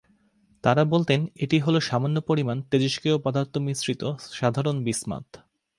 [0.63, 4.03] তারা বলতেন, এটি হল সামান্য পরিমাণ তেজস্ক্রিয় পদার্থ মিশ্রিত
[4.31, 5.27] সাধারণ বিসমাথ।